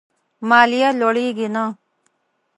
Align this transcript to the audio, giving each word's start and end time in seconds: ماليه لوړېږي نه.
ماليه 0.49 0.89
لوړېږي 0.99 1.47
نه. 1.53 1.63